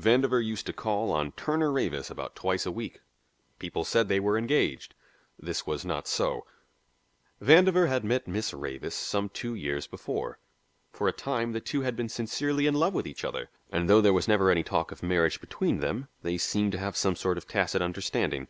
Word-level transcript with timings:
Vandover 0.00 0.42
used 0.42 0.64
to 0.64 0.72
call 0.72 1.12
on 1.12 1.32
Turner 1.32 1.68
Ravis 1.70 2.08
about 2.10 2.34
twice 2.34 2.64
a 2.64 2.72
week; 2.72 3.00
people 3.58 3.84
said 3.84 4.08
they 4.08 4.18
were 4.20 4.38
engaged. 4.38 4.94
This 5.38 5.66
was 5.66 5.84
not 5.84 6.08
so. 6.08 6.46
Vandover 7.42 7.86
had 7.86 8.02
met 8.02 8.26
Miss 8.26 8.52
Ravis 8.54 8.94
some 8.94 9.28
two 9.28 9.54
years 9.54 9.86
before. 9.86 10.38
For 10.94 11.08
a 11.08 11.12
time 11.12 11.52
the 11.52 11.60
two 11.60 11.82
had 11.82 11.94
been 11.94 12.08
sincerely 12.08 12.66
in 12.66 12.72
love 12.72 12.94
with 12.94 13.06
each 13.06 13.22
other, 13.22 13.50
and 13.70 13.86
though 13.86 14.00
there 14.00 14.14
was 14.14 14.26
never 14.26 14.48
any 14.50 14.62
talk 14.62 14.92
of 14.92 15.02
marriage 15.02 15.42
between 15.42 15.80
them, 15.80 16.08
they 16.22 16.38
seemed 16.38 16.72
to 16.72 16.78
have 16.78 16.96
some 16.96 17.14
sort 17.14 17.36
of 17.36 17.46
tacit 17.46 17.82
understanding. 17.82 18.48